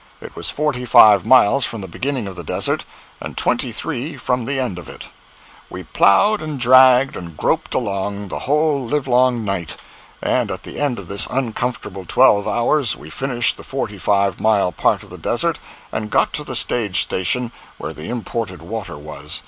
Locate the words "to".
16.33-16.43